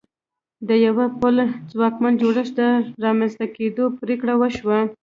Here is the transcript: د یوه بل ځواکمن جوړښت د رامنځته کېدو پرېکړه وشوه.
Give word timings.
د 0.67 0.69
یوه 0.85 1.05
بل 1.21 1.35
ځواکمن 1.71 2.13
جوړښت 2.21 2.53
د 2.57 2.61
رامنځته 3.05 3.45
کېدو 3.57 3.83
پرېکړه 3.99 4.33
وشوه. 4.37 4.79